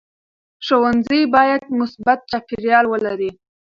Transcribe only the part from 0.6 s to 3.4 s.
ښوونځی باید مثبت چاپېریال ولري.